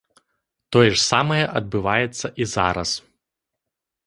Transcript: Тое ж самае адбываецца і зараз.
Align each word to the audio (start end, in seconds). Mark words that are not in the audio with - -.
Тое 0.75 0.87
ж 0.95 0.97
самае 1.11 1.39
адбываецца 1.59 2.27
і 2.45 2.49
зараз. 2.55 2.89